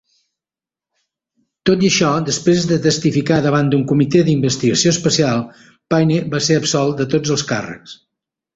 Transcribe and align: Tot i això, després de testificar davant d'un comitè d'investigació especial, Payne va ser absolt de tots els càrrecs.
Tot 1.69 1.83
i 1.87 1.91
això, 1.91 2.09
després 2.29 2.65
de 2.71 2.79
testificar 2.87 3.37
davant 3.49 3.69
d'un 3.75 3.85
comitè 3.93 4.23
d'investigació 4.31 4.95
especial, 4.97 5.45
Payne 5.95 6.19
va 6.35 6.45
ser 6.49 6.61
absolt 6.65 7.01
de 7.03 7.11
tots 7.17 7.37
els 7.37 7.49
càrrecs. 7.55 7.99